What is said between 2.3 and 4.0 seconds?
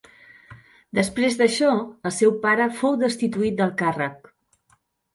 pare, fou destituït del